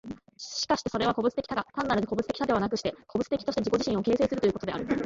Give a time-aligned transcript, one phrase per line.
[0.35, 4.87] しかしてそれは個物的多が、単なる個物的多ではなくして、個物的として自己自身を形成するということである。